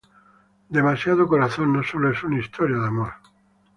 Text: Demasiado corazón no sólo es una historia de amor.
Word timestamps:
Demasiado 0.77 1.27
corazón 1.27 1.73
no 1.73 1.83
sólo 1.83 2.09
es 2.09 2.23
una 2.23 2.39
historia 2.39 2.77
de 2.79 2.87
amor. 2.87 3.13